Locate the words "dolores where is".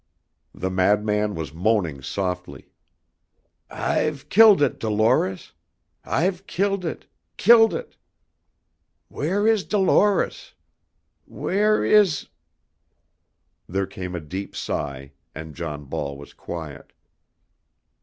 9.63-12.29